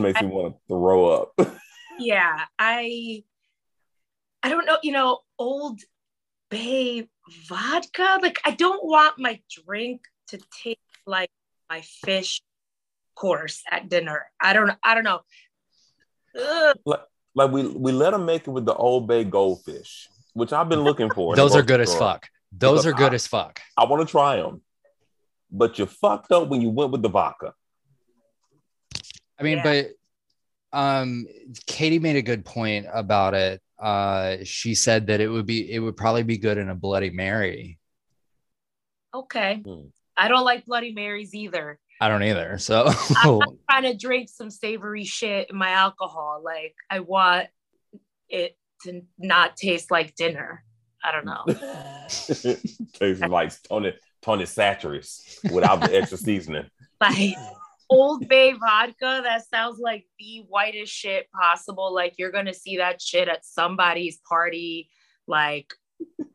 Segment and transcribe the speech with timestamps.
[0.00, 0.22] like want to.
[0.22, 1.58] That just I- makes me want to throw up.
[2.00, 3.22] yeah i
[4.42, 5.78] i don't know you know old
[6.50, 7.08] bay
[7.48, 11.30] vodka like i don't want my drink to taste like
[11.70, 12.42] my fish
[13.14, 15.20] course at dinner i don't i don't know
[16.36, 16.76] Ugh.
[17.36, 20.80] like we we let them make it with the Old Bay goldfish, which I've been
[20.82, 21.36] looking for.
[21.36, 22.28] Those are good as fuck.
[22.50, 23.60] Those Because are good I- as fuck.
[23.76, 24.62] I want to try them,
[25.50, 27.54] but you fucked up when you went with the vodka.
[29.38, 29.62] I mean, Yeah.
[30.72, 31.26] but um
[31.66, 33.60] Katie made a good point about it.
[33.78, 37.10] Uh she said that it would be it would probably be good in a bloody
[37.10, 37.78] mary.
[39.14, 39.86] okay Hmm.
[40.16, 42.58] i don't like bloody marys either I don't either.
[42.58, 47.46] So i'm not trying to drink some savory shit in my alcohol like i want
[48.28, 50.64] it to not taste like dinner
[51.02, 51.44] i don't know
[52.94, 53.92] Tastes like Tony
[54.22, 56.66] Tony Chachere's without the extra seasoning.
[57.00, 57.34] like
[57.94, 59.20] Old Bay vodka.
[59.22, 61.94] That sounds like the whitest shit possible.
[61.94, 64.90] Like you're gonna see that shit at somebody's party,
[65.26, 65.72] like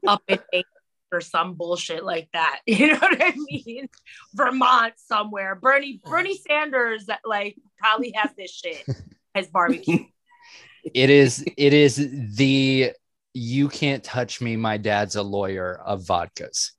[0.07, 0.39] up in
[1.11, 2.61] or some bullshit like that.
[2.67, 3.89] You know what I mean?
[4.33, 5.55] Vermont somewhere.
[5.55, 8.85] Bernie Bernie Sanders that like probably has this shit
[9.35, 10.05] as barbecue.
[10.93, 11.95] it is it is
[12.35, 12.93] the
[13.33, 16.71] you can't touch me, my dad's a lawyer of vodkas.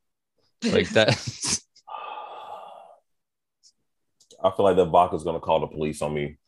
[0.65, 1.61] Like that.
[4.43, 6.39] I feel like the that vodka's gonna call the police on me.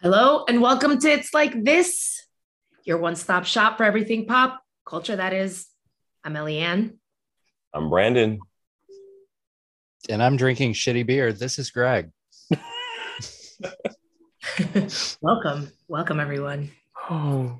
[0.00, 2.26] Hello and welcome to It's Like This,
[2.82, 5.14] your one-stop shop for everything pop culture.
[5.14, 5.68] That is,
[6.24, 6.98] I'm Eliann.
[7.74, 8.38] I'm Brandon.
[10.08, 11.32] and I'm drinking shitty beer.
[11.32, 12.10] This is Greg.
[15.20, 16.70] welcome, welcome everyone.
[17.10, 17.58] Oh.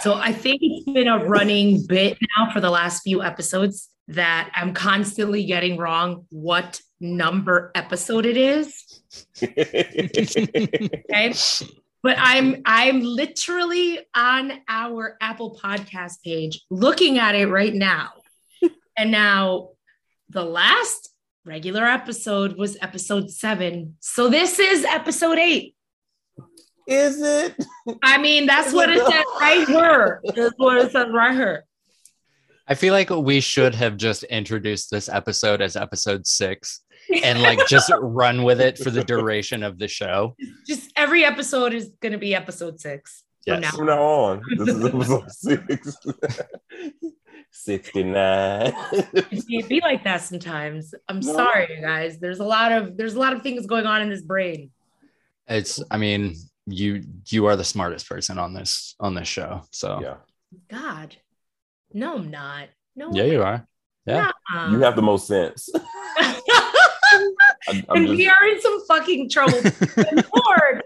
[0.00, 4.50] So I think it's been a running bit now for the last few episodes that
[4.54, 9.00] I'm constantly getting wrong what number episode it is.
[11.12, 11.32] Okay.
[12.02, 18.12] But I'm I'm literally on our Apple Podcast page looking at it right now.
[18.98, 19.70] And now
[20.28, 21.08] the last
[21.46, 23.96] regular episode was episode seven.
[24.00, 25.74] So this is episode eight.
[26.86, 27.56] Is it?
[28.02, 30.20] I mean, that's what it says right here.
[30.34, 31.64] That's what it says right here.
[32.70, 36.82] I feel like we should have just introduced this episode as episode six
[37.24, 40.36] and like just run with it for the duration of the show.
[40.68, 43.24] Just every episode is going to be episode six.
[43.44, 43.62] from Yes.
[43.72, 45.96] now From now on, this is episode six.
[47.52, 48.72] 69.
[48.92, 50.94] It be like that sometimes.
[51.08, 51.32] I'm No.
[51.32, 52.18] sorry, you guys.
[52.20, 54.70] There's a lot of there's a lot of things going on in this brain.
[55.48, 59.62] It's I mean, you you are the smartest person on this on this show.
[59.72, 60.14] So yeah.
[60.68, 61.16] God,
[61.92, 62.68] no, I'm not.
[62.96, 63.66] No, yeah, you are.
[64.06, 64.30] Yeah.
[64.52, 64.70] nuh-uh.
[64.70, 65.68] You have the most sense.
[65.76, 67.24] I,
[67.68, 69.60] I'm and just, we are in some fucking trouble.
[70.46, 70.82] Lord.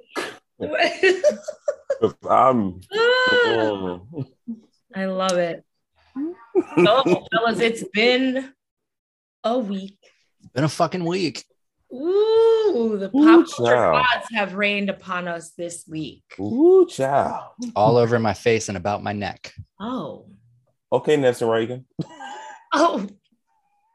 [2.28, 2.80] I'm.
[4.94, 5.64] I love it.
[6.76, 8.52] Oh, fellas, it's been
[9.42, 9.98] a week.
[10.54, 11.44] Been a fucking week.
[11.92, 14.04] Ooh, the Ooh, pop culture child.
[14.04, 16.24] gods have rained upon us this week.
[16.40, 17.50] Ooh, child.
[17.76, 19.52] All over my face and about my neck.
[19.80, 20.26] Oh,
[20.92, 21.86] Okay, Nelson Reagan.
[22.74, 23.06] oh,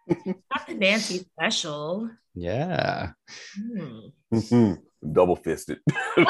[0.08, 2.10] not the Nancy special.
[2.36, 3.12] Yeah.
[3.56, 4.10] Hmm.
[5.12, 5.80] Double fisted.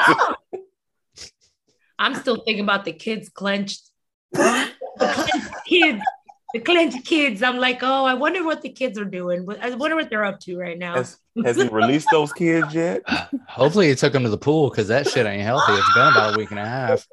[1.98, 3.82] I'm still thinking about the kids clenched.
[4.32, 6.02] the clenched kids.
[6.54, 7.42] The clenched kids.
[7.42, 9.46] I'm like, oh, I wonder what the kids are doing.
[9.60, 10.94] I wonder what they're up to right now.
[10.94, 13.02] Has, has he released those kids yet?
[13.48, 15.74] Hopefully he took them to the pool because that shit ain't healthy.
[15.74, 17.06] It's been about a week and a half.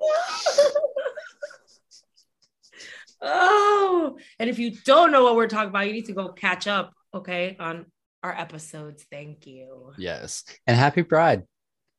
[3.22, 6.68] Oh, and if you don't know what we're talking about, you need to go catch
[6.68, 7.86] up, okay, on
[8.24, 9.06] our episodes.
[9.12, 9.94] Thank you.
[9.98, 10.44] Yes.
[10.66, 11.44] And happy pride.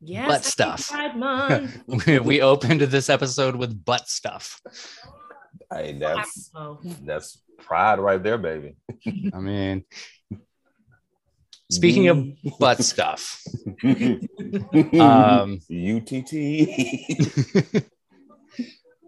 [0.00, 0.88] Yes, Butt happy stuff.
[0.90, 1.82] Pride Month.
[2.06, 4.60] we we opened this episode with butt stuff.
[5.72, 6.78] Hey, that's Oh.
[7.04, 8.76] that's pride right there, baby.
[9.34, 9.84] I mean,
[11.70, 12.24] speaking of
[12.60, 13.42] butt stuff,
[15.00, 16.32] um, UTT.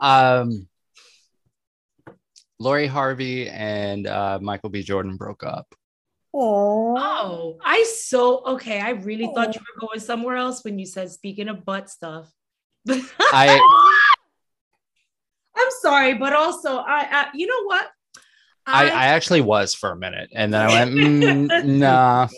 [0.01, 0.67] um,
[2.61, 4.83] Lori Harvey and uh, Michael B.
[4.83, 5.75] Jordan broke up.
[6.33, 8.81] Oh, I so okay.
[8.81, 12.31] I really thought you were going somewhere else when you said speaking of butt stuff.
[12.89, 12.93] I
[15.57, 16.12] I'm sorry.
[16.12, 17.89] sorry, but also I, I you know what?
[18.67, 22.29] I, I actually was for a minute, and then I went, mm, nah.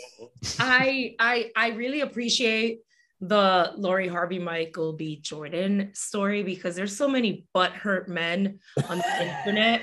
[0.59, 2.81] I I I really appreciate
[3.23, 5.21] the Lori Harvey Michael B.
[5.23, 8.59] Jordan story because there's so many butthurt men
[8.89, 9.83] on the internet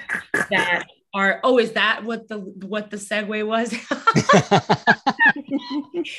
[0.49, 3.73] that are oh is that what the what the segue was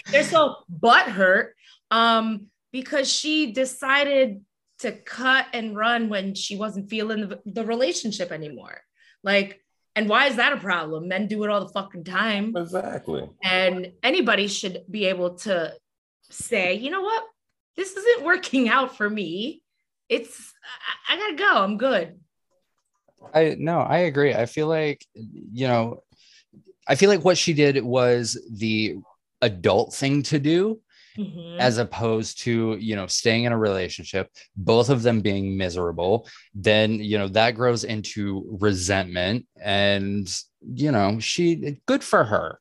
[0.11, 1.51] they're so butthurt
[1.91, 4.41] um because she decided
[4.79, 8.81] to cut and run when she wasn't feeling the, the relationship anymore
[9.23, 9.61] like
[9.95, 13.29] and why is that a problem men do it all the fucking time Exactly.
[13.45, 15.73] and anybody should be able to
[16.31, 17.25] say you know what?
[17.77, 19.63] This isn't working out for me.
[20.09, 20.53] It's
[21.09, 21.63] i, I gotta go.
[21.63, 22.19] I'm good.
[23.35, 24.35] I no, I agree.
[24.35, 26.03] I feel like you know,
[26.89, 28.97] I feel like what she did was the
[29.43, 30.81] adult thing to do
[31.19, 31.59] Mhm.
[31.59, 36.29] as opposed to you know staying in a relationship both of them being miserable.
[36.55, 42.61] Then you know that grows into resentment and you know she good for her.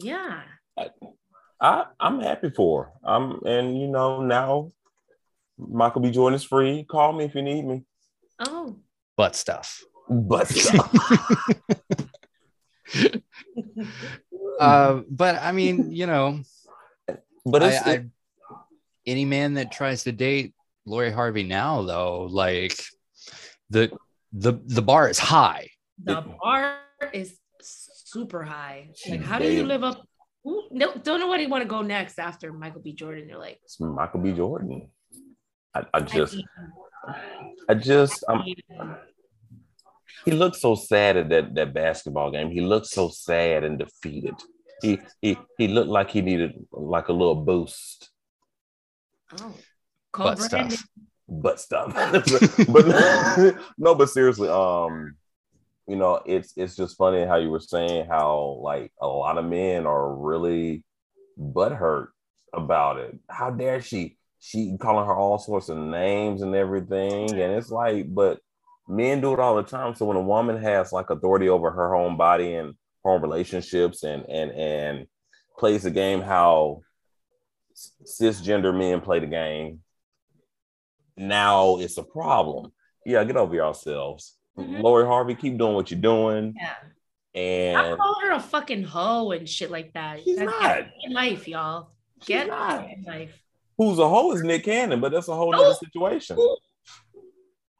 [0.00, 0.42] Yeah
[1.60, 2.90] I, I'm happy for her.
[3.04, 4.72] I'm and you know, now
[5.58, 6.10] Michael B.
[6.10, 6.84] Jordan is free.
[6.84, 7.84] Call me if you need me.
[8.40, 8.76] oh
[9.16, 10.52] butt stuff But
[14.60, 16.40] uh, but i mean you know
[17.46, 18.04] but I, it's I,
[19.06, 20.52] any man that tries to date
[20.86, 22.80] Lori Harvey now, though, like
[23.70, 23.90] the
[24.32, 25.68] the the bar is high.
[26.02, 26.78] the bar
[27.12, 28.90] is super high.
[29.08, 30.06] Like, how do you live up?
[30.70, 32.92] No, don't know where you want to go next after Michael B.
[32.92, 33.28] Jordan.
[33.28, 34.32] You're like, it's Michael B.
[34.32, 34.88] Jordan.
[35.74, 36.44] I, I I just hate
[37.68, 38.24] I just.
[38.28, 38.96] I'm I
[40.24, 42.50] he looked so sad at that, that basketball game.
[42.50, 44.34] He looked so sad and defeated.
[44.82, 48.10] He he he looked like he needed like a little boost,
[49.40, 49.54] Oh,
[50.12, 50.70] call Butt Brandon.
[50.70, 50.88] stuff.
[51.28, 51.92] butt stuff.
[52.68, 55.16] but, but no, but seriously, um,
[55.86, 59.44] you know, it's it's just funny how you were saying how like a lot of
[59.44, 60.84] men are really
[61.38, 62.08] butthurt
[62.52, 63.18] about it.
[63.28, 64.16] How dare she?
[64.40, 68.40] She calling her all sorts of names and everything, and it's like, but
[68.88, 69.94] men do it all the time.
[69.94, 72.74] So when a woman has like authority over her own body and
[73.04, 75.06] her own relationships and and and
[75.58, 76.82] plays the game how
[78.04, 79.80] cisgender men play the game,
[81.16, 82.72] now it's a problem.
[83.04, 84.35] Yeah, get over yourselves.
[84.58, 84.82] Mhm.
[84.82, 86.54] Lori Harvey, keep doing what you're doing.
[86.58, 86.74] Yeah.
[87.40, 90.22] And I And call her a fucking hoe and shit like that.
[90.24, 90.86] She's Get not.
[91.04, 91.90] in life, y'all.
[92.20, 92.88] She's Get not.
[92.90, 93.42] in life.
[93.78, 96.38] who's a hoe is Nick Cannon, but that's a whole other situation.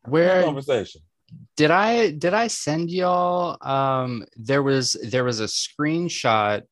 [0.04, 1.00] Where Conversation.
[1.56, 3.56] did I did I send y'all?
[3.66, 6.62] Um, there was there was a screenshot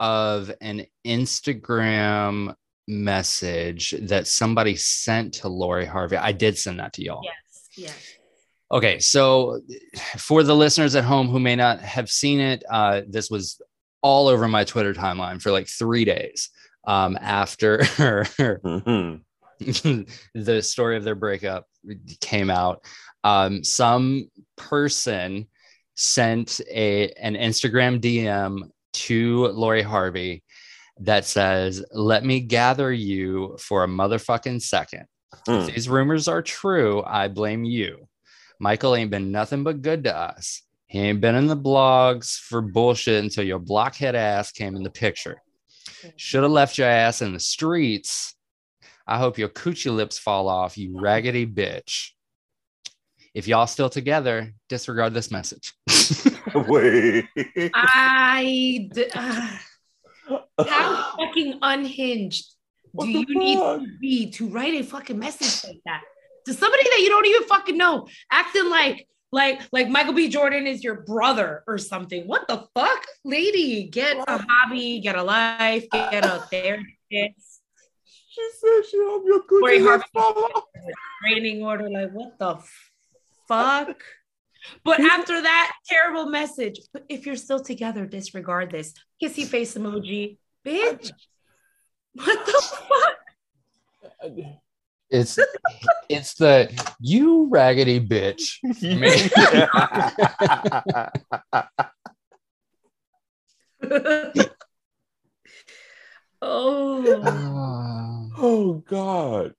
[0.00, 2.54] of an Instagram
[2.88, 6.16] message that somebody sent to Lori Harvey.
[6.16, 7.22] I did send that to y'all.
[7.24, 8.15] Yes, yes.
[8.72, 9.60] Okay, so
[10.18, 13.60] for the listeners at home who may not have seen it, uh, this was
[14.02, 16.50] all over my Twitter timeline for like three days
[16.86, 17.78] um, after
[19.58, 20.10] Mhm.
[20.34, 21.66] the story of their breakup
[22.20, 22.84] came out.
[23.24, 25.46] Um, some person
[25.94, 30.42] sent a an Instagram DM to Lori Harvey
[31.00, 35.06] that says, "Let me gather you for a motherfucking second.
[35.48, 35.60] Mm.
[35.68, 38.08] If these rumors are true, I blame you.
[38.58, 40.62] Michael ain't been nothing but good to us.
[40.86, 44.90] He ain't been in the blogs for bullshit until your blockhead ass came in the
[44.90, 45.42] picture.
[46.16, 48.34] Should have left your ass in the streets.
[49.06, 52.10] I hope your coochie lips fall off, you raggedy bitch.
[53.34, 55.74] If y'all still together, disregard this message.
[56.54, 57.26] Wait.
[57.74, 59.60] I d- ah,
[60.66, 62.46] how fucking unhinged
[62.92, 63.80] What do the you need fuck?
[63.80, 66.02] to be to write a fucking message like that
[66.46, 70.28] to somebody that you don't even fucking know, acting like like like Michael B.
[70.28, 72.26] Jordan is your brother or something?
[72.26, 73.84] What the fuck, lady?
[73.84, 77.62] Get a hobby, get a life, get a therapist.
[78.28, 80.04] She said she hope your Lori coochie Harvey.
[81.22, 82.58] Training order, like what the
[83.48, 84.02] fuck?
[84.84, 88.94] But after that terrible message, if you're still together, disregard this.
[89.22, 91.12] Kissy face emoji, bitch.
[92.14, 93.16] What the fuck?
[95.10, 95.38] It's
[96.08, 96.70] it's the
[97.00, 98.58] you raggedy bitch.
[106.42, 109.54] oh, oh God.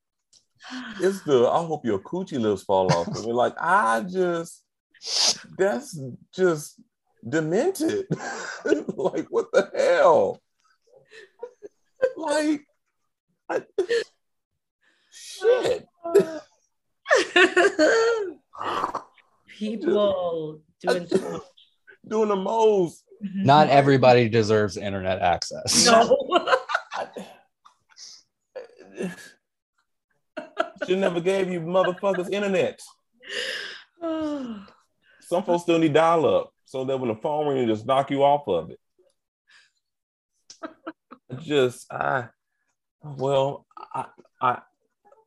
[1.00, 3.08] It's the I hope your coochie lips fall off.
[3.16, 4.64] I mean, like I just
[5.58, 5.98] that's
[6.34, 6.82] just
[7.28, 8.06] demented.
[8.66, 10.42] like what the hell?
[12.18, 12.66] Like
[13.50, 13.64] I,
[15.40, 15.88] shit.
[19.58, 21.42] People doing so much.
[22.08, 23.04] doing the most.
[23.24, 23.44] Mm-hmm.
[23.44, 25.86] Not everybody deserves internet access.
[25.86, 26.18] No.
[30.86, 32.80] She never gave you motherfuckers internet.
[34.02, 38.24] Some folks still need dial up so that when the phone rings, just knock you
[38.24, 38.80] off of it.
[41.40, 42.30] just I
[43.04, 44.06] well, I
[44.42, 44.60] I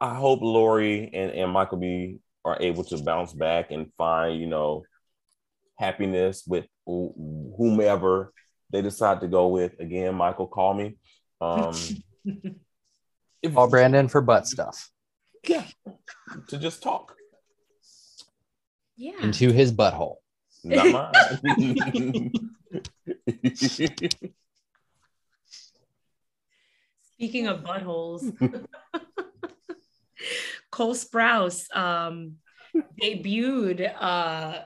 [0.01, 4.47] I hope Lori and, and Michael B are able to bounce back and find, you
[4.47, 4.85] know,
[5.79, 8.33] happiness with whomever
[8.71, 9.79] they decide to go with.
[9.79, 10.97] Again, Michael, call me.
[11.41, 11.75] Um
[13.43, 14.91] if, Call Brandon for butt stuff
[15.49, 15.65] yeah,
[16.49, 17.17] to just talk.
[18.97, 19.23] yeah.
[19.23, 20.17] into his butthole.
[20.63, 22.33] Not mine.
[27.15, 28.67] Speaking of buttholes,
[30.71, 32.37] Cole Sprouse um,
[33.01, 34.59] debuted uh,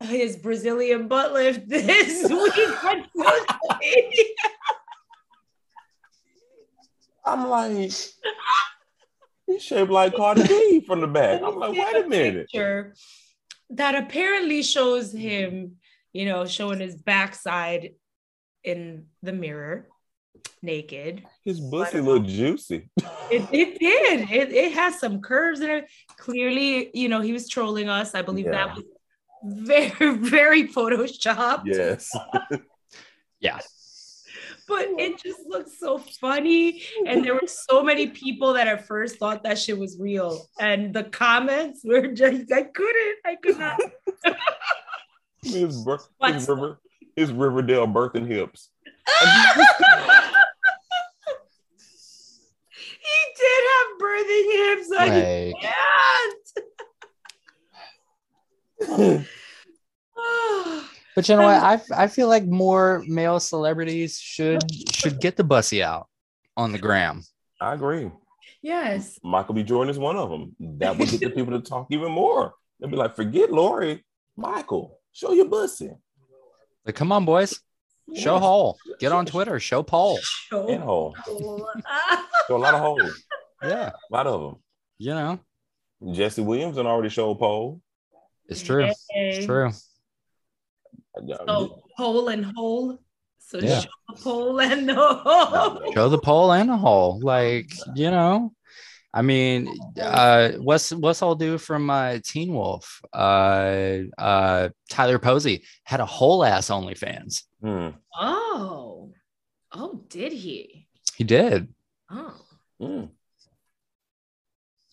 [0.00, 2.84] his Brazilian butt lift this week.
[2.84, 4.24] on social media.
[7.24, 8.14] I'm like, he's
[9.58, 11.40] shaped like Cardi B from the back.
[11.42, 12.48] I'm like, wait a minute.
[12.50, 12.94] Picture
[13.72, 15.76] that apparently shows him,
[16.12, 17.94] you know, showing his backside
[18.62, 19.88] in the mirror,
[20.62, 21.24] naked.
[21.44, 22.88] His pussy um, look juicy.
[23.30, 24.30] It, it did.
[24.30, 25.86] It, it has some curves in it.
[26.16, 28.14] Clearly, you know, he was trolling us.
[28.14, 28.52] I believe Yeah.
[28.52, 28.84] that was
[29.44, 31.62] very, very photoshopped.
[31.66, 32.10] Yes.
[33.40, 33.58] Yeah.
[34.68, 36.80] But it just looks so funny.
[37.08, 40.46] And there were so many people that at first thought that shit was real.
[40.60, 43.80] And the comments were just, I couldn't, I could not.
[45.42, 46.78] His, bir- his, What's- river,
[47.16, 48.70] his Riverdale birthing hips.
[53.00, 53.64] he did
[54.22, 54.88] have birthing hips.
[54.98, 55.54] I Like,
[58.88, 59.26] can't.
[61.14, 61.62] But you know what?
[61.62, 64.62] I I feel like more male celebrities should
[64.94, 66.08] should get the bussy out
[66.56, 67.22] on the gram.
[67.60, 68.10] I agree.
[68.62, 69.18] yes.
[69.22, 69.62] Michael B.
[69.62, 70.56] Jordan is one of them.
[70.78, 72.54] That would get the people to talk even more.
[72.80, 74.02] They'll be like, forget Lori.
[74.38, 75.90] Michael, show your bussy.
[76.86, 77.60] Like, come on, boys,
[78.16, 78.42] show Yes.
[78.42, 78.78] hole.
[78.98, 80.18] Get on Twitter, show poll.
[80.50, 81.14] And hole.
[81.26, 83.22] Show a lot of holes.
[83.62, 84.62] Yeah, A lot of them.
[84.98, 85.38] you know,
[86.12, 87.80] Jesse Williams and already showed pole.
[88.48, 88.88] it's true.
[89.10, 89.70] It's true.
[91.46, 92.98] So pole and hole.
[93.38, 93.80] So Yeah.
[93.80, 95.92] show the pole and the hole.
[95.94, 97.20] Show the poll and the hole.
[97.20, 98.52] Like, you know,
[99.12, 99.68] I mean,
[100.00, 103.00] uh, what's what's all do from uh, Teen Wolf?
[103.12, 107.42] Uh, uh, Tyler Posey had a whole ass OnlyFans.
[107.60, 107.88] Hmm.
[108.18, 109.12] Oh.
[109.74, 110.86] Oh, did he?
[111.16, 111.68] He did.
[112.10, 112.34] Oh.
[112.80, 113.04] Hmm.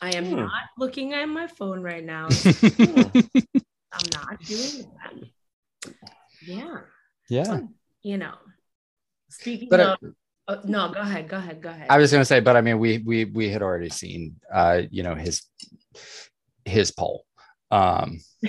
[0.01, 0.35] I am Hmm.
[0.37, 2.27] not looking at my phone right now.
[2.79, 5.93] I'm not doing that.
[6.41, 6.77] Yeah.
[7.29, 7.59] yeah.
[8.01, 8.33] You know.
[9.29, 10.07] Speaking But, of uh,
[10.47, 11.27] oh, no, go ahead.
[11.27, 11.61] Go ahead.
[11.61, 11.87] Go ahead.
[11.89, 15.03] I was gonna say, but I mean, we we we had already seen, uh, you
[15.03, 15.43] know, his
[16.65, 17.25] his poll,
[17.71, 18.19] um,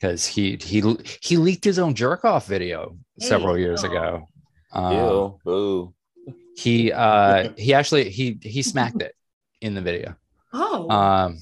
[0.00, 0.80] because he he
[1.20, 3.90] he leaked his own jerk off video several Hey, years no.
[3.90, 4.28] ago.
[4.72, 5.38] Um, Ew.
[5.44, 5.94] Boo.
[6.56, 9.14] he uh he actually he he smacked it
[9.60, 10.16] in the video.
[10.52, 10.90] Oh.
[10.90, 11.38] Um,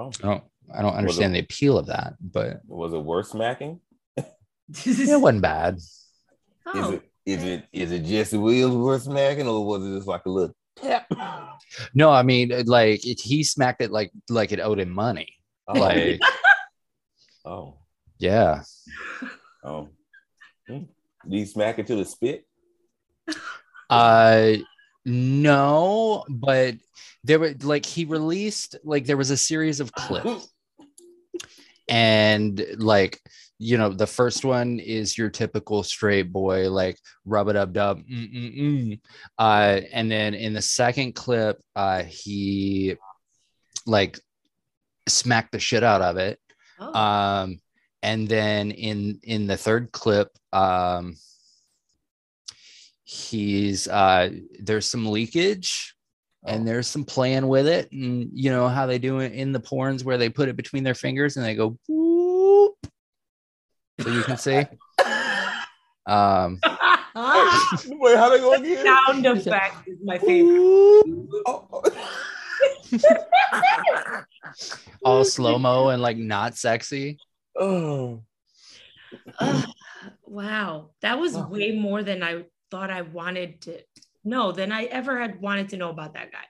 [0.00, 0.10] Oh.
[0.22, 3.80] I don't I don't understand the appeal of that, but Was it worth smacking?
[4.16, 5.78] it wasn't bad.
[6.66, 6.78] oh.
[6.80, 10.24] Is it is it is it Jesse Williams worth smacking or was it just like
[10.26, 11.10] a little tap?
[11.94, 15.34] No, I mean, like it, he smacked it like like it owed him money.
[15.68, 15.78] Oh.
[15.78, 16.20] Like,
[17.44, 17.76] oh.
[18.18, 18.62] yeah.
[19.62, 19.88] Oh.
[20.66, 20.84] Hmm.
[21.28, 22.46] Did he smack it to the spit?
[23.88, 24.54] Uh
[25.04, 26.74] no, but
[27.24, 30.48] there were like he released like there was a series of clips.
[31.88, 33.20] And like
[33.58, 38.00] you know the first one is your typical straight boy like rub it up dub
[39.38, 42.94] uh and then in the second clip uh he
[43.86, 44.20] like
[45.08, 46.38] smacked the shit out of it.
[46.78, 46.94] Oh.
[46.94, 47.60] um
[48.02, 51.16] and then in in the third clip um
[53.10, 55.96] he's uh there's some leakage
[56.46, 59.58] and there's some playing with it and you know how they do it in the
[59.58, 62.76] porns where they put it between their fingers and they go whoop,
[64.00, 64.62] so you can see
[66.06, 66.60] um
[67.86, 68.86] Wait, how they go again?
[68.86, 71.26] Sound effect is my favorite.
[71.46, 71.82] Oh.
[75.04, 77.18] all slow-mo and like not sexy
[77.58, 78.22] oh.
[79.40, 79.64] Ugh,
[80.24, 80.90] wow.
[81.02, 81.48] That was Oh.
[81.48, 83.80] way more than I thought I wanted to
[84.24, 86.44] know than I ever had wanted to know about that guy.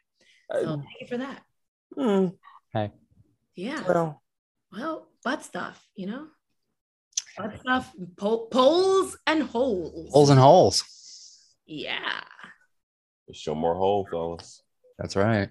[0.53, 1.43] So thank you for that.
[1.97, 2.27] Hmm.
[3.55, 3.83] Yeah.
[3.87, 4.23] Well,
[4.73, 6.27] Well, butt stuff, you know?
[7.37, 10.13] Butt stuff, po- poles and holes.
[10.13, 10.85] Holes and holes.
[11.67, 12.21] Yeah.
[13.33, 14.63] Show more hole, fellas.
[14.99, 15.49] That's right.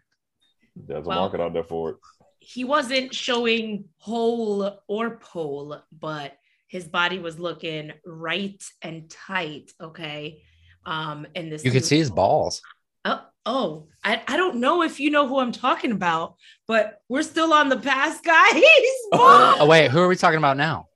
[0.76, 1.98] There's a market out there for it.
[2.40, 9.72] He wasn't showing hole or pole, but his body was looking right and tight.
[9.82, 10.42] Okay.
[10.90, 12.62] Um, and this You could see his balls.
[13.06, 16.36] Oh, oh, I, I don't know if you know who I'm talking about,
[16.68, 18.64] but we're still on the past guys.
[19.14, 20.88] Oh wait, who are we talking about now?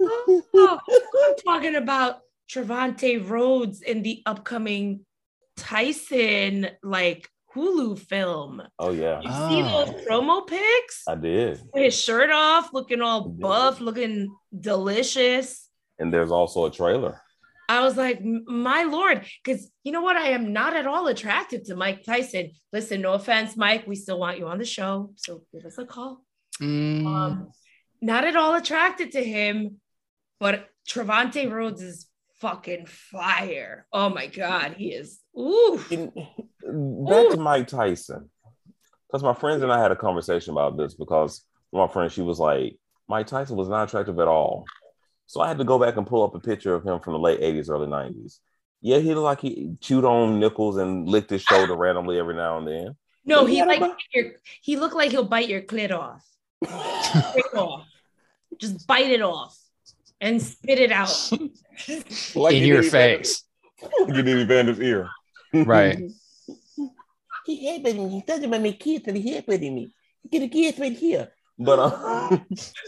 [0.00, 5.00] Oh, I'm talking about Trevante Rhodes in the upcoming
[5.56, 8.62] Tyson like Hulu film.
[8.78, 9.84] Oh yeah, You see Oh.
[9.86, 11.02] those promo pics?
[11.08, 11.60] I did.
[11.72, 15.65] With His shirt off, looking all buff, looking delicious.
[15.98, 17.20] And there's also a trailer.
[17.68, 20.16] I was like, my lord, because you know what?
[20.16, 22.52] I am not at all attracted to Mike Tyson.
[22.72, 23.86] Listen, no offense, Mike.
[23.88, 26.22] We still want you on the show, so give us a call.
[26.62, 27.50] Mm, Um,
[28.00, 29.80] not at all attracted to him,
[30.38, 32.06] but Trevante Rhodes is
[32.38, 33.86] fucking fire.
[33.92, 35.18] Oh my god, he is.
[35.36, 38.30] Ooh, In- back to Mike Tyson,
[39.08, 42.38] because my friends and I had a conversation about this because my friend she was
[42.38, 44.66] like, Mike Tyson was not attractive at all.
[45.26, 47.18] So I had to go back and pull up a picture of him from the
[47.18, 48.38] late 80s, early 90s.
[48.80, 52.58] Yeah, he looked like he chewed on nickels and licked his shoulder randomly every now
[52.58, 52.96] and then.
[53.24, 56.24] no, But he yeah, like but- your, he looked like he'll bite your clit off.
[57.54, 57.86] Off.
[58.58, 59.58] Just bite it off
[60.20, 61.30] and spit it out.
[62.34, 63.44] Like in your did face.
[63.82, 65.10] Evander- Like he did Evander's ear.
[65.52, 65.98] Right.
[67.44, 68.08] He headbutted me.
[68.08, 69.92] He doesn't want me kids and he headbutted me.
[70.30, 71.28] Get a kids right here.
[71.58, 72.38] But uh,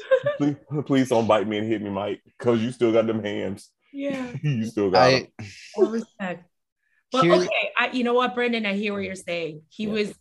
[0.38, 3.71] please, please don't bite me and hit me, Mike, because you still got them hands.
[3.93, 4.33] yeah.
[4.43, 5.27] you still got them.
[5.40, 5.45] I
[5.77, 6.45] All respect.
[7.11, 8.66] But Here- okay, I, you know what, Brandon?
[8.66, 9.62] I hear what you're saying.
[9.71, 9.93] He Yeah.
[9.93, 10.14] was,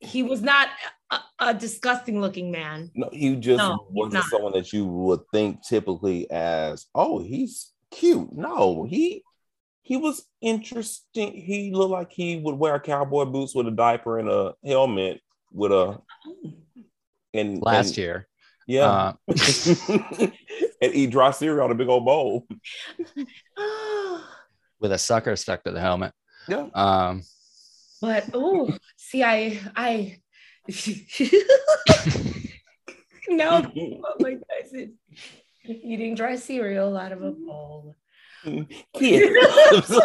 [0.00, 0.68] he was not
[1.10, 2.90] a, a disgusting looking man.
[2.94, 4.24] No, he just No, wasn't not.
[4.26, 8.32] someone that you would think typically as, oh, he's cute.
[8.32, 9.22] No, he
[9.82, 11.32] he was interesting.
[11.32, 15.20] He looked like he would wear cowboy boots with a diaper and a helmet
[15.52, 16.00] with a
[17.38, 18.28] and last and- year.
[18.66, 19.12] yeah, Uh,
[20.82, 22.46] and eat dry cereal out of a big old bowl.
[24.80, 26.12] with a sucker stuck to the helmet.
[26.48, 27.22] Yeah, Um,
[28.00, 30.18] but oh, see, I, I,
[33.28, 33.62] no,
[34.20, 34.92] like I said,
[35.64, 37.94] eating dry cereal out of a bowl.
[38.94, 39.98] kids.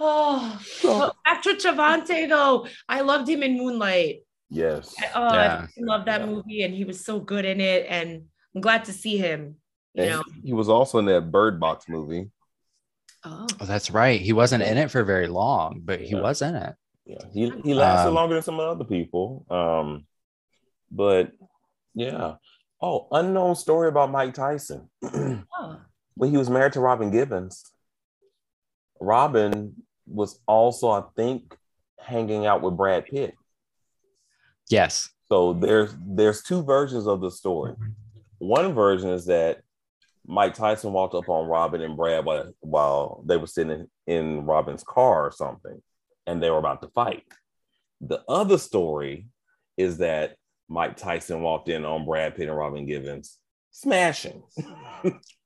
[0.00, 2.66] Oh, but back to Trevante though.
[2.88, 4.20] I loved him in Moonlight.
[4.50, 5.66] yes, Oh, Yeah.
[5.66, 6.26] I love that Yeah.
[6.26, 7.86] movie, and he was so good in it.
[7.88, 9.56] And I'm glad to see him.
[9.94, 12.30] You And know, he was also in that Bird Box movie.
[13.24, 14.20] oh, oh, that's right.
[14.20, 16.20] He wasn't in it for very long, but he Yeah.
[16.22, 16.74] was in it.
[17.06, 19.44] Yeah, he he lasted Um, longer than some other people.
[19.50, 20.06] Um,
[20.90, 21.32] but
[21.94, 22.36] yeah.
[22.80, 24.90] Oh, unknown story about Mike Tyson.
[25.02, 25.80] oh.
[26.16, 27.72] when he was married to Robin Givens,
[29.04, 29.74] Robin
[30.06, 31.56] was also, I think,
[31.98, 33.34] hanging out with Brad Pitt.
[34.68, 35.10] Yes.
[35.28, 37.74] So there's there's two versions of the story.
[38.38, 39.62] One version is that
[40.26, 44.46] Mike Tyson walked up on Robin and Brad while, while they were sitting in, in
[44.46, 45.82] Robin's car or something,
[46.26, 47.24] and they were about to fight.
[48.00, 49.28] The other story
[49.76, 50.36] is that
[50.68, 53.38] Mike Tyson walked in on Brad Pitt and Robin Givens
[53.70, 54.42] smashing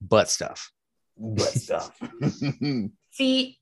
[0.01, 0.71] Butt stuff.
[1.16, 1.99] butt stuff.
[3.19, 3.59] See,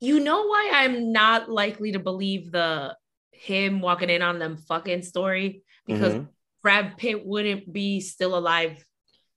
[0.00, 2.94] you know why I'm not likely to believe the
[3.32, 6.28] him walking in on them fucking story because Mhm.
[6.62, 8.84] Brad Pitt wouldn't be still alive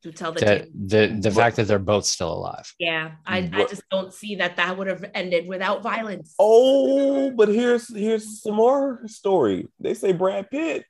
[0.03, 2.73] to tell the The, the, the fact that they're both still alive.
[2.79, 6.35] Yeah, I, I just don't see that that would have ended without violence.
[6.39, 9.67] Oh, but here's here's some more story.
[9.79, 10.85] They say Brad Pitt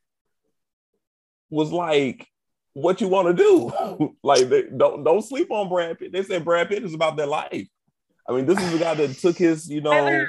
[1.49, 2.27] was like,
[2.73, 4.15] "What you want to do?
[4.23, 7.27] like, they, don't don't sleep on Brad Pitt." They said Brad Pitt is about their
[7.27, 7.67] life.
[8.29, 10.25] I mean, this is the guy that took his, you know.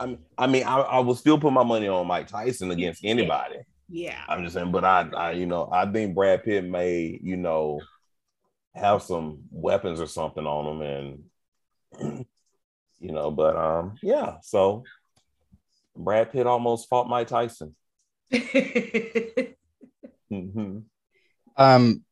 [0.00, 3.04] I mean, I mean, I, I will still put my money on Mike Tyson against
[3.04, 3.58] anybody.
[3.88, 4.20] Yeah.
[4.28, 7.80] I'm just saying, but I, I, you know, I think Brad Pitt may, you know,
[8.74, 11.22] have some weapons or something on him,
[12.02, 12.26] and
[12.98, 14.38] you know, but um, yeah.
[14.42, 14.82] So
[15.96, 17.76] Brad Pitt almost fought Mike Tyson.
[20.32, 20.82] Mhm.
[21.56, 22.04] Um,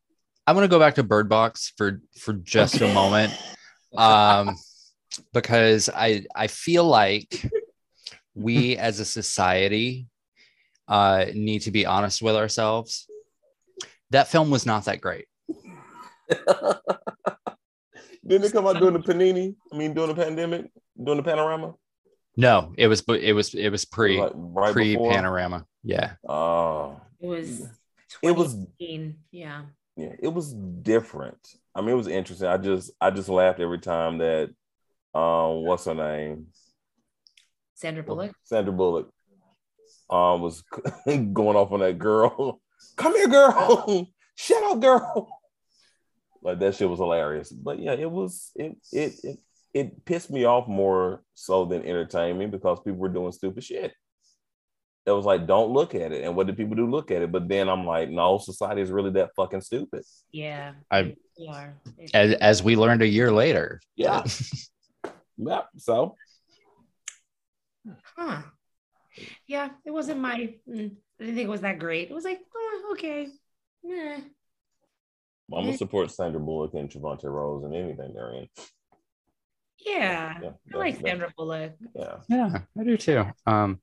[0.46, 3.32] I want to go back to Bird Box for for just a moment.
[3.94, 4.56] Um,
[5.32, 7.50] because I I feel like
[8.34, 10.06] we as a society
[10.88, 13.08] uh need to be honest with ourselves.
[14.10, 15.26] That film was not that great.
[18.26, 19.54] Didn't it come out during the panini?
[19.72, 20.70] I mean, during the pandemic,
[21.02, 21.74] during the panorama.
[22.36, 25.12] No, it was it was it was pre Like, right pre before?
[25.12, 25.66] panorama.
[25.82, 26.12] Yeah.
[26.28, 27.66] Oh, It was.
[28.22, 29.62] It was- Yeah.
[29.96, 31.38] yeah, it was different.
[31.74, 32.46] I mean, it was interesting.
[32.48, 34.50] I just I just laughed every time that
[35.14, 36.46] um what's her name?
[37.74, 38.32] Sandra Bullock.
[38.44, 39.10] Sandra Bullock
[40.10, 40.62] um was
[41.06, 42.60] going off on that girl.
[42.96, 44.08] Come here, girl.
[44.34, 45.28] Shut up, girl.
[46.42, 47.50] Like that shit was hilarious.
[47.50, 49.38] But yeah, it was it it it,
[49.74, 53.92] it pissed me off more so than entertained me because people were doing stupid shit.
[55.04, 56.22] It was like, don't look at it.
[56.22, 56.88] And what did people do?
[56.88, 57.32] Look at it.
[57.32, 60.04] But then I'm like, no, society is really that fucking stupid.
[60.30, 60.74] Yeah.
[60.92, 61.74] I- they are.
[61.98, 63.80] They- As, as we learned a year later.
[63.96, 64.22] Yeah.
[65.36, 65.62] Yeah.
[65.78, 66.16] So
[68.16, 68.42] Huh.
[69.46, 70.54] Yeah, it wasn't my.
[70.68, 72.10] mm, I didn't think it was that great.
[72.10, 73.28] It was like, oh, okay.
[73.82, 74.18] Yeah.
[75.54, 78.48] I'm gonna support Sandra Bullock and Trevante Rhodes and anything they're in.
[79.84, 80.38] Yeah.
[80.40, 81.72] Yeah, I like that- that- Sandra Bullock.
[81.94, 82.16] Yeah.
[82.28, 83.24] Yeah, I do too.
[83.46, 83.80] Um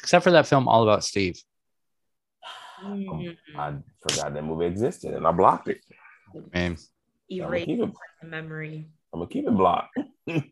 [0.00, 1.36] except for that film all about Steve.
[2.82, 3.74] Mm, I
[4.08, 5.80] forgot that movie existed and I blocked it.
[6.54, 6.76] I mean,
[7.30, 8.88] erase the memory.
[9.12, 9.98] I'm gonna keep it blocked.
[10.26, 10.44] Let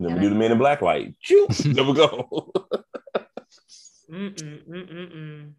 [0.00, 1.14] me do the man in Black light.
[1.20, 1.46] Choo.
[1.64, 2.52] There we go.
[4.10, 5.52] Mm-mm, mm-mm,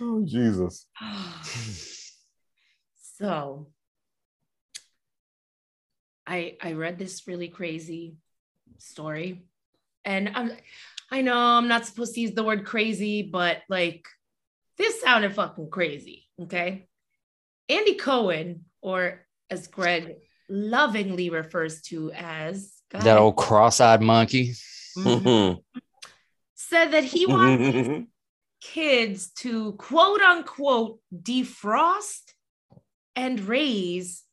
[0.00, 0.86] oh Jesus.
[3.16, 3.68] so
[6.26, 8.16] I I read this really crazy
[8.78, 9.44] story.
[10.04, 10.52] And I'm
[11.10, 14.06] I know I'm not supposed to use the word crazy, but like
[14.78, 16.28] this sounded fucking crazy.
[16.42, 16.86] Okay.
[17.68, 20.16] Andy Cohen, or as Greg
[20.48, 24.54] lovingly refers to as go that old cross-eyed monkey.
[24.96, 25.62] Mhm.
[26.54, 28.08] said that he wants
[28.60, 32.32] kids to quote unquote defrost
[33.16, 34.24] and raise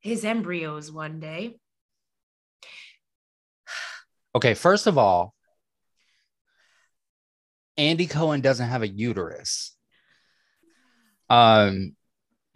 [0.00, 1.58] his embryos one day.
[4.34, 5.34] Okay, first of all,
[7.76, 9.76] Andy Cohen doesn't have a uterus.
[11.28, 11.96] Um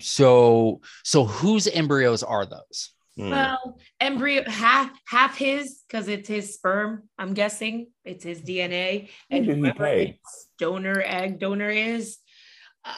[0.01, 2.93] so so whose embryos are those?
[3.17, 3.31] Hmm.
[3.31, 7.05] Well, embryo half half his because it's his sperm.
[7.19, 10.17] I'm guessing it's his DNA, and whoever his
[10.59, 12.19] donor egg donor is,
[12.85, 12.93] uh,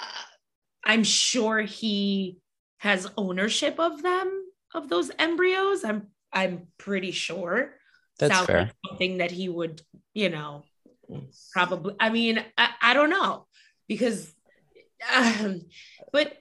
[0.84, 2.38] I'm sure he
[2.78, 5.84] has ownership of them of those embryos.
[5.84, 7.74] I'm I'm pretty sure.
[8.18, 8.58] That's Sounds fair.
[8.62, 9.82] like something that he would,
[10.14, 10.64] you know,
[11.52, 11.94] probably.
[12.00, 13.46] I mean, I, I don't know
[13.86, 14.32] because,
[15.14, 15.62] um,
[16.12, 16.36] but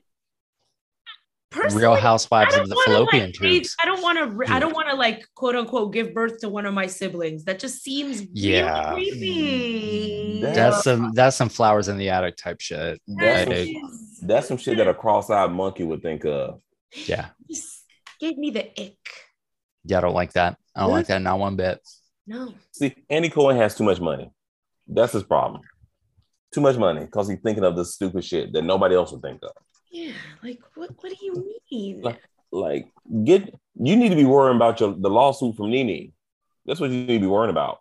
[1.67, 3.75] personally, Real housewives of the wanna, fallopian like, tubes.
[3.81, 4.53] I don't want to.
[4.53, 7.43] I don't want to like quote unquote give birth to one of my siblings.
[7.45, 8.93] That just seems really Yeah.
[8.93, 10.39] creepy.
[10.39, 13.01] Mm, that- That's some that's some flowers in the attic type shit.
[13.07, 16.61] That's, Like, some, that's some shit that a cross-eyed monkey would think of.
[17.05, 17.29] Yeah.
[17.49, 17.83] just
[18.19, 18.97] gave me the ick.
[19.83, 20.57] Yeah, I don't like that.
[20.75, 21.79] I don't like that not one bit.
[22.25, 22.53] No.
[22.73, 24.29] See, Andy Cohen has too much money.
[24.87, 25.61] That's his problem.
[26.53, 29.39] Too much money because he's thinking of this stupid shit that nobody else would think
[29.43, 29.51] of.
[29.91, 30.13] Yeah.
[30.43, 30.91] Like what?
[31.01, 32.01] What do you mean?
[32.01, 32.87] Like- Like,
[33.25, 36.13] get you need to be worrying about your the lawsuit from Nene.
[36.65, 37.79] That's what you need to be worrying about.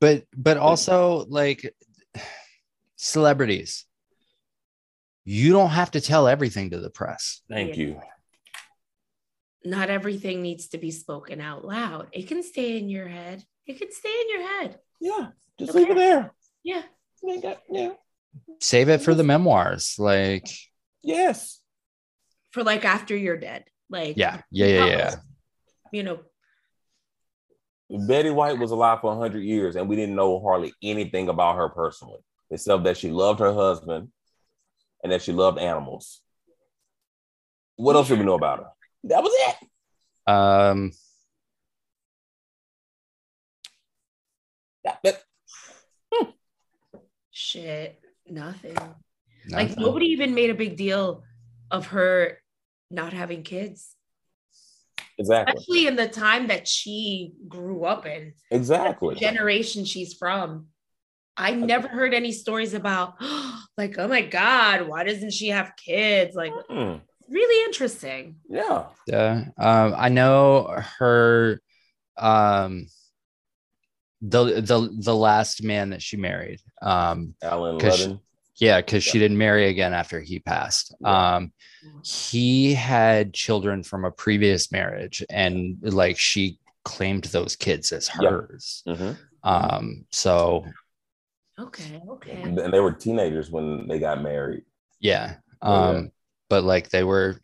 [0.00, 1.74] But but also like
[2.96, 3.86] celebrities.
[5.24, 7.40] You don't have to tell everything to the press.
[7.48, 7.82] Thank Yeah.
[7.82, 8.00] you.
[9.64, 12.08] Not everything needs to be spoken out loud.
[12.12, 13.44] It can stay in your head.
[13.66, 14.80] It can stay in your head.
[15.00, 15.78] Yeah, just Okay.
[15.78, 16.34] leave it there.
[16.64, 16.82] Yeah.
[17.22, 17.92] Yeah.
[18.60, 19.96] Save it for the memoirs.
[19.98, 20.48] Like,
[21.02, 21.60] Yes.
[22.52, 23.64] For like after you're dead.
[23.90, 25.14] Like yeah, yeah, yeah, yeah.
[25.92, 26.20] You know.
[28.06, 31.68] Betty White was alive for 100 years and we didn't know hardly anything about her
[31.68, 34.08] personally, except that she loved her husband
[35.02, 36.20] and that she loved animals.
[37.76, 38.68] What else did we know about her?
[39.04, 40.30] That was it.
[40.32, 40.92] Um,
[44.84, 45.22] That- that-
[47.30, 48.01] Shit.
[48.32, 48.78] Nothing.
[49.50, 51.24] Like nobody even made a big deal
[51.70, 52.38] of her
[52.90, 53.94] not having kids.
[55.18, 55.54] exactly.
[55.54, 58.32] Especially in the time that she grew up in.
[58.50, 59.16] Exactly.
[59.16, 60.68] generation she's from.
[61.36, 63.14] I never heard any stories about
[63.76, 66.34] like, oh my God, why doesn't she have kids?
[66.34, 66.96] Like Hmm.
[67.28, 68.36] really interesting.
[68.48, 68.86] Yeah.
[69.06, 69.44] Yeah.
[69.58, 71.60] Um, I know her
[72.16, 72.86] um
[74.22, 76.60] the the the last man that she married.
[76.80, 78.18] Um Alan 'Cause she-
[78.56, 80.94] yeah, because she didn't marry again after he passed.
[81.00, 81.34] Yeah.
[81.36, 81.52] Um
[82.04, 88.30] he had children from a previous marriage and like she claimed those kids as Yeah.
[88.30, 88.82] hers.
[88.86, 89.16] Mhm.
[89.42, 90.64] Um so
[91.58, 92.42] Okay, okay.
[92.42, 94.64] And they were teenagers when they got married.
[95.00, 95.36] yeah.
[95.60, 95.98] Oh, yeah.
[95.98, 96.12] Um
[96.48, 97.40] but like they were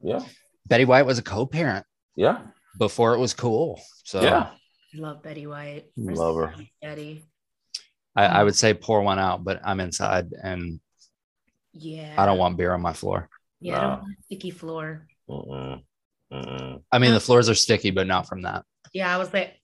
[0.00, 0.24] Yeah.
[0.66, 1.86] Betty White was a co-parent.
[2.16, 2.38] Yeah.
[2.78, 3.80] before it was cool.
[4.04, 4.50] So Yeah.
[4.94, 5.86] I love Betty White.
[5.96, 6.54] Love her.
[6.82, 7.24] Betty.
[8.14, 8.44] I, I mm.
[8.46, 10.80] would say pour one out, but I'm inside and
[11.72, 12.14] Yeah.
[12.16, 13.28] I don't want beer on my floor.
[13.60, 15.06] Yeah, I don't want a sticky floor.
[15.28, 15.82] Mm-mm.
[16.32, 16.82] Mm-mm.
[16.90, 18.64] I mean, the floors are sticky, but not from that.
[18.92, 19.54] Yeah, I was like,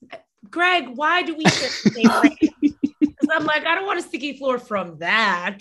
[0.50, 2.50] Greg, why do we share the same place?
[3.00, 5.58] Because I'm like, I don't want a sticky floor from that.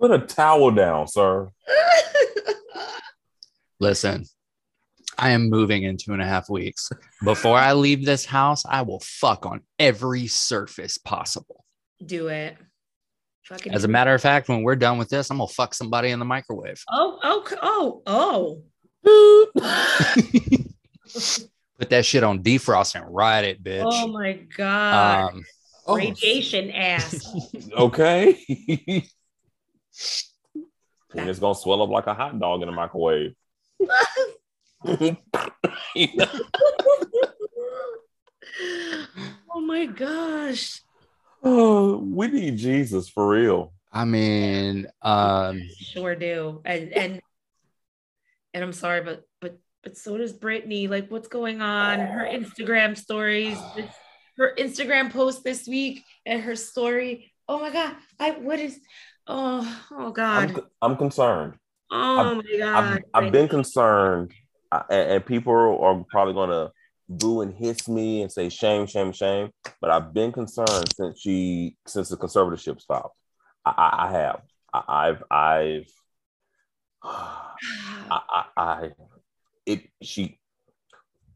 [0.00, 1.50] Put a towel down, sir.
[3.80, 4.24] Listen,
[5.18, 6.90] I am moving in two and a half weeks.
[7.22, 11.64] Before I leave this house, I will fuck on every surface possible.
[12.04, 12.56] do it.
[13.44, 16.10] Fucking As a matter of fact, when we're done with this, I'm gonna fuck somebody
[16.10, 16.82] in the microwave.
[16.90, 18.62] Oh, oh, oh,
[19.06, 19.52] oh.
[21.78, 23.84] Put that shit on defrost and ride it, bitch.
[23.84, 25.34] Oh my god.
[25.34, 25.44] um,
[25.86, 27.30] Oh, Radiation ass.
[27.76, 28.38] okay.
[31.14, 33.34] and it's gonna swell up like a hot dog in the microwave.
[39.50, 40.82] oh my gosh.
[41.42, 43.72] oh, we need Jesus for real.
[43.92, 46.60] I mean, um, Sure do.
[46.64, 47.20] And and
[48.52, 50.88] and I'm sorry, but but but so does Britney.
[50.88, 52.00] Like, what's going on?
[52.00, 53.56] Her Instagram stories,
[54.36, 57.32] her Instagram post this week, and her story.
[57.48, 57.94] Oh my god!
[58.18, 58.78] I what is?
[59.26, 60.50] Oh oh god!
[60.50, 61.54] I'm, I'm concerned.
[61.90, 63.02] oh my god!
[63.14, 64.32] I've, I've been concerned,
[64.90, 66.70] and, and people are probably gonna
[67.08, 69.50] boo and hiss me and say shame, shame, shame.
[69.80, 73.16] But I've been concerned since she since the conservatorship stopped.
[73.64, 74.42] I, I, have.
[74.72, 75.86] I, I've I've
[77.02, 78.90] I, I, I
[79.66, 80.38] it she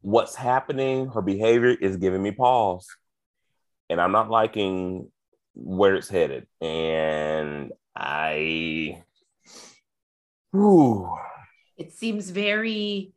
[0.00, 2.86] what's happening, her behavior is giving me pause.
[3.90, 5.10] And I'm not liking
[5.54, 6.46] where it's headed.
[6.60, 9.02] And I
[10.52, 11.10] whew,
[11.76, 13.12] it seems very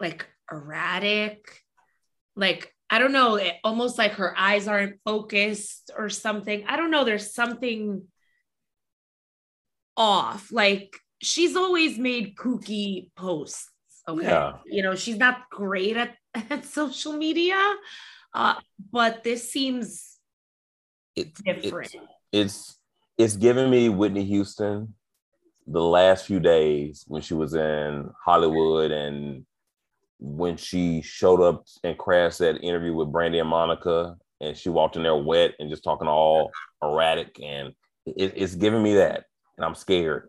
[0.00, 1.62] like erratic.
[2.36, 6.64] Like i don't know it, almost like her eyes aren't focused or something.
[6.66, 8.02] I don't know there's something
[9.96, 10.52] off.
[10.52, 13.70] Like she's always made kooky posts
[14.08, 14.26] okay?
[14.26, 14.52] Yeah.
[14.66, 16.16] you know she's not great at,
[16.50, 17.58] at social media
[18.34, 18.54] uh
[18.92, 20.14] but this seems
[21.16, 21.94] it's different.
[21.94, 21.96] It's,
[22.32, 22.78] it's
[23.16, 24.94] it's giving me Whitney Houston
[25.66, 29.46] the last few days when she was in Hollywood and
[30.24, 34.96] when she showed up and crashed that interview with Brandy and Monica and she walked
[34.96, 36.50] in there wet and just talking all
[36.82, 37.74] erratic and
[38.06, 39.24] it, it's giving me that
[39.56, 40.28] and I'm scared.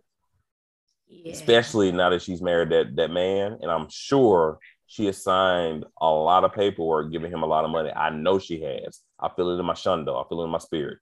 [1.07, 1.33] Yeah.
[1.33, 6.09] especially now that she's married that that man and I'm sure she has signed a
[6.09, 7.91] lot of paperwork giving him a lot of money.
[7.91, 8.99] I know she has.
[9.19, 10.23] I feel it in my shundo.
[10.23, 10.97] I feel it in my spirit.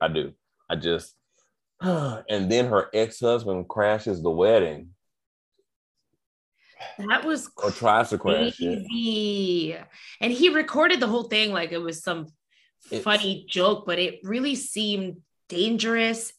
[0.00, 0.32] I do.
[0.68, 1.14] I just
[1.80, 4.90] and then her ex-husband crashes the wedding
[7.08, 8.86] that was or tries to crash it.
[8.86, 9.76] crazy.
[10.20, 12.26] And he recorded the whole thing like it was some
[12.90, 16.32] It's- funny joke, but it really seemed dangerous,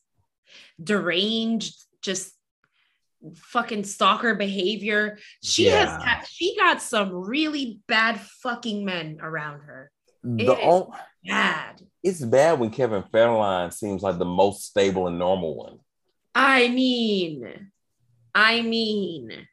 [0.82, 2.34] deranged, just
[3.36, 5.18] fucking stalker behavior.
[5.44, 6.04] She Yeah.
[6.06, 9.92] has she got some really bad fucking men around her.
[10.24, 10.92] The It on-
[11.24, 11.82] Bad.
[12.04, 15.80] it's bad when Kevin Federline seems like the most stable and normal one.
[16.36, 17.72] I mean,
[18.34, 19.48] I mean,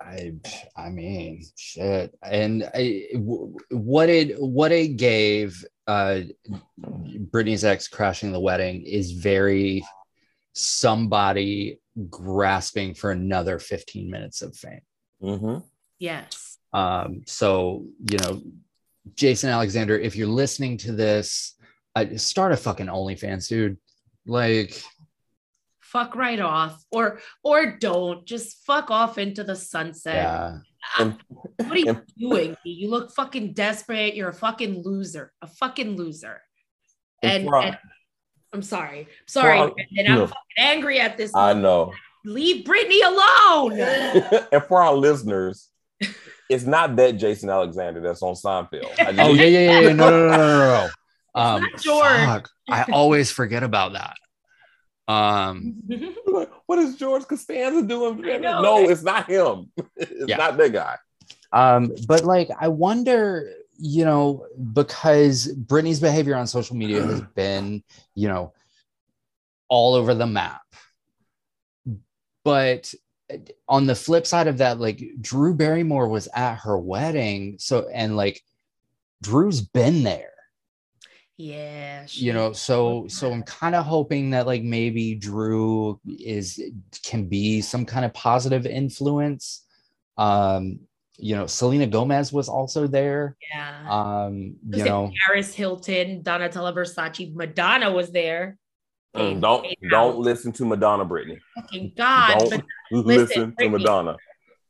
[0.00, 0.34] I,
[0.76, 2.16] I mean, shit.
[2.22, 6.20] And I, w- what it, what it gave uh,
[6.80, 9.84] Britney's ex crashing the wedding is very
[10.52, 11.80] somebody
[12.10, 14.80] grasping for another 15 minutes of fame.
[15.22, 15.66] Mm-hmm.
[15.98, 16.58] yes.
[16.72, 18.42] Um, so you know,
[19.14, 21.54] Jason Alexander, if you're listening to this,
[21.96, 23.78] uh, start a fucking OnlyFans, dude.
[24.26, 24.82] Like,
[25.92, 30.14] Fuck right off, or or don't just fuck off into the sunset.
[30.98, 31.12] yeah,
[31.56, 32.56] What are you doing?
[32.64, 34.14] You look fucking desperate.
[34.14, 35.32] You're a fucking loser.
[35.42, 36.40] A fucking loser.
[37.22, 37.78] and And, and
[38.52, 39.08] I'm sorry.
[39.26, 39.58] Sorry.
[39.58, 40.26] our- and I'm no.
[40.26, 41.34] fucking angry at this.
[41.34, 41.62] I moment.
[41.62, 41.92] know.
[42.24, 43.80] Leave Britney alone.
[44.52, 45.68] and for our listeners,
[46.50, 48.90] it's not that Jason Alexander that's on Seinfeld.
[48.98, 49.92] I just- oh yeah, yeah, yeah, yeah.
[49.94, 50.88] no, no, no, no, no, no.
[51.34, 52.24] Um, not George.
[52.26, 54.16] fuck, I always forget about that.
[55.08, 55.76] Um,
[56.66, 58.20] what is George Costanza doing?
[58.42, 58.60] Know.
[58.62, 59.70] No, it's not him.
[59.96, 60.36] It's Yeah.
[60.36, 60.96] not that guy.
[61.52, 67.82] um, but like, I wonder, you know, because Britney's behavior on social media has been,
[68.14, 68.52] you know,
[69.68, 70.60] all over the map.
[72.44, 72.92] But
[73.68, 78.16] on the flip side of that, like Drew Barrymore was at her wedding, so and
[78.16, 78.42] like
[79.22, 80.32] Drew's been there.
[81.40, 82.04] Yeah.
[82.10, 86.60] you know so so i'm kind of hoping that like maybe drew is
[87.04, 89.64] can be some kind of positive influence
[90.16, 90.80] um
[91.20, 93.36] you know, Selena Gomez was also there.
[93.52, 93.86] Yeah.
[93.90, 98.56] Um, Was you know, Paris Hilton, Donatella Versace, Madonna was there.
[99.16, 101.38] Mm, don't don't listen to Madonna, Britney.
[101.56, 102.38] fucking God.
[102.38, 102.64] Don't But
[103.06, 103.70] listen, to Britney.
[103.72, 104.16] Madonna.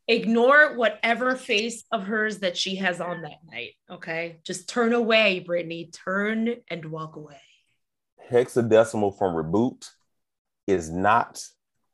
[0.09, 3.73] Ignore whatever face of hers that she has on that night.
[3.90, 4.38] Okay.
[4.42, 5.92] Just turn away, Britney.
[5.92, 7.40] Turn and walk away.
[8.31, 9.88] Hexadecimal from Reboot
[10.66, 11.42] is not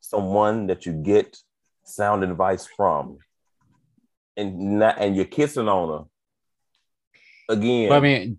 [0.00, 1.37] someone that you get
[1.85, 3.18] sound advice from,
[4.37, 7.88] and not, and you're kissing on her again.
[7.88, 8.38] But I mean,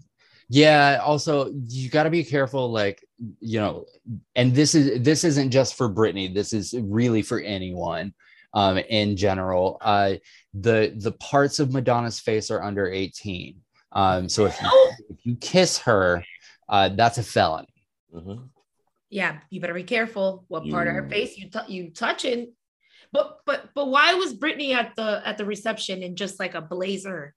[0.50, 1.02] yeah.
[1.04, 2.72] Also, you got to be careful.
[2.72, 3.06] Like,
[3.40, 3.86] you know,
[4.36, 8.14] and this is this isn't just for britney This is really for anyone
[8.56, 9.78] um, in general.
[9.82, 10.16] Uh,
[10.54, 13.58] the the parts of Madonna's face are under eighteen.
[13.92, 14.70] Um, so if you,
[15.10, 16.24] if you kiss her,
[16.68, 17.68] uh, that's a felony.
[18.14, 18.50] Mhm.
[19.10, 22.54] Yeah, you better be careful what part of her face you tou- you touching.
[23.12, 26.62] But but but why was Britney at the at the reception in just like a
[26.62, 27.36] blazer?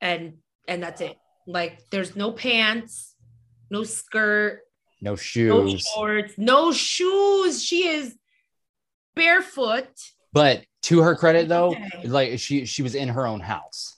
[0.00, 0.34] And
[0.68, 1.16] and that's it.
[1.46, 3.14] Like there's no pants,
[3.70, 4.60] no skirt,
[5.00, 7.64] No shoes, no shorts, no shoes.
[7.64, 8.16] She is
[9.24, 9.88] barefoot.
[10.32, 12.06] But to her credit, though, Okay.
[12.08, 13.96] like she she was in her own house.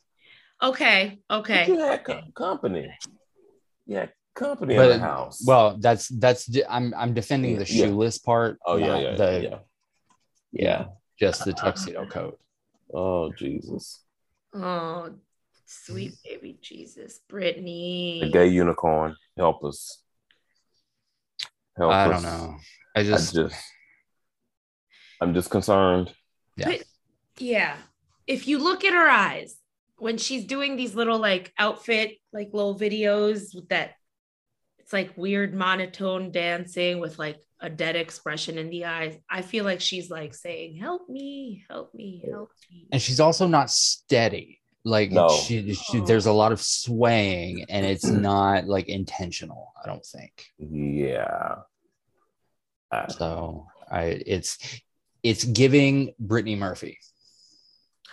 [0.62, 1.66] Okay, But okay.
[1.66, 2.88] you had co- company.
[3.86, 5.42] Yeah, company But- in the house.
[5.46, 7.86] Well, that's that's I'm I'm defending the Yeah.
[7.86, 8.58] shoeless part.
[8.66, 9.58] oh yeah, yeah, the, yeah, yeah,
[10.52, 10.84] yeah.
[11.18, 12.38] just the tuxedo coat.
[12.94, 14.00] Oh Jesus,
[14.54, 15.10] Oh,
[15.66, 18.20] sweet baby Jesus, Britney.
[18.20, 20.02] the gay unicorn, help us.
[21.76, 22.10] Help I us.
[22.12, 22.56] don't know.
[22.96, 23.54] I I just, just,
[25.22, 26.12] I'm just concerned.
[26.56, 26.66] yeah.
[26.66, 26.82] But-
[27.38, 27.76] Yeah.
[28.26, 29.56] If you look at her eyes
[29.98, 33.92] when she's doing these little like outfit, like little videos with that,
[34.78, 39.16] it's like weird monotone dancing with like a dead expression in the eyes.
[39.30, 42.88] I feel like she's like saying, Help me, help me, help me.
[42.92, 44.60] and she's also not steady.
[44.84, 45.28] Like No.
[45.28, 46.04] she, she, oh.
[46.04, 48.22] there's a lot of swaying, and it's mm-hmm.
[48.22, 49.72] not like intentional.
[49.82, 51.56] I don't think Yeah.
[52.90, 53.66] I- so.
[53.90, 54.58] I it's
[55.22, 56.98] it's giving Brittany Murphy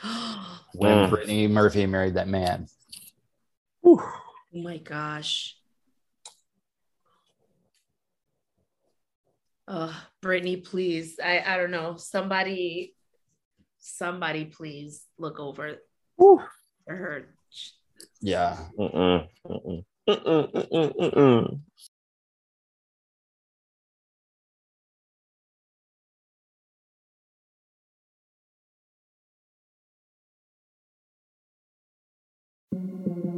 [0.03, 1.09] oh when Mm.
[1.09, 2.67] Brittany Murphy married that man.
[3.81, 4.01] Whew.
[4.53, 5.55] my gosh.
[9.67, 9.93] Uh,
[10.23, 11.19] Britney, please.
[11.23, 11.95] I, I don't know.
[11.97, 12.95] Somebody,
[13.77, 15.75] somebody, please look over
[16.17, 16.41] Whew.
[16.85, 17.35] for her.
[18.21, 19.27] Yeah, Mm-mm.
[19.47, 19.83] Mm-mm.
[20.07, 21.59] Mm-mm.
[32.75, 33.03] Mm-mm.
[33.09, 33.28] Mm-mm.